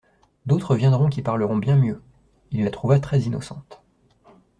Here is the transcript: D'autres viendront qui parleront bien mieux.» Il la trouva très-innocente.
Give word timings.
D'autres 0.47 0.73
viendront 0.75 1.09
qui 1.09 1.21
parleront 1.21 1.57
bien 1.57 1.75
mieux.» 1.75 2.01
Il 2.49 2.63
la 2.63 2.71
trouva 2.71 2.99
très-innocente. 2.99 3.83